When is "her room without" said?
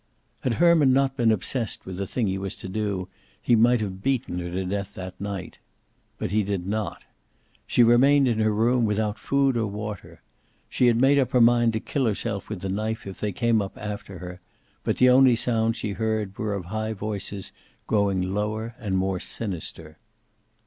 8.39-9.19